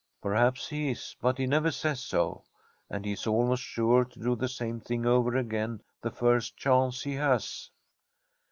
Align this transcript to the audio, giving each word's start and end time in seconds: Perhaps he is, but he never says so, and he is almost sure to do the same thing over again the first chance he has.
Perhaps 0.19 0.67
he 0.69 0.89
is, 0.89 1.15
but 1.21 1.37
he 1.37 1.45
never 1.45 1.69
says 1.69 1.99
so, 1.99 2.43
and 2.89 3.05
he 3.05 3.11
is 3.11 3.27
almost 3.27 3.61
sure 3.61 4.03
to 4.03 4.19
do 4.19 4.35
the 4.35 4.49
same 4.49 4.79
thing 4.79 5.05
over 5.05 5.37
again 5.37 5.79
the 6.01 6.09
first 6.09 6.57
chance 6.57 7.03
he 7.03 7.13
has. 7.13 7.69